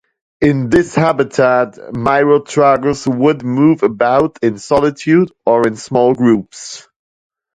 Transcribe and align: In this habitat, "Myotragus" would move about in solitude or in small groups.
In 0.41 0.69
this 0.71 0.95
habitat, 0.95 1.73
"Myotragus" 1.93 3.05
would 3.07 3.43
move 3.43 3.83
about 3.83 4.39
in 4.41 4.57
solitude 4.57 5.31
or 5.45 5.67
in 5.67 5.75
small 5.75 6.15
groups. 6.15 6.87